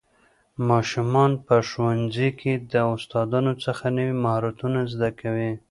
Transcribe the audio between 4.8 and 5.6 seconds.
زده کوي